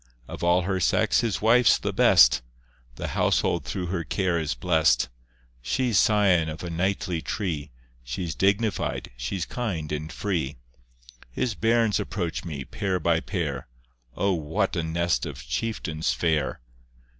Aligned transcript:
Of 0.27 0.43
all 0.43 0.63
her 0.63 0.79
sex 0.79 1.21
his 1.21 1.43
wife's 1.43 1.77
the 1.77 1.93
best, 1.93 2.41
The 2.95 3.09
household 3.09 3.65
through 3.65 3.85
her 3.93 4.03
care 4.03 4.39
is 4.39 4.55
blest; 4.55 5.09
She's 5.61 5.99
scion 5.99 6.49
of 6.49 6.63
a 6.63 6.71
knightly 6.71 7.21
tree, 7.21 7.69
She's 8.03 8.33
dignified, 8.33 9.11
she's 9.15 9.45
kind 9.45 9.91
and 9.91 10.11
free. 10.11 10.57
His 11.29 11.53
bairns 11.53 11.99
approach 11.99 12.43
me, 12.43 12.65
pair 12.65 12.99
by 12.99 13.19
pair, 13.19 13.67
O 14.17 14.33
what 14.33 14.75
a 14.75 14.81
nest 14.81 15.27
of 15.27 15.45
chieftains 15.47 16.11
fair! 16.13 16.61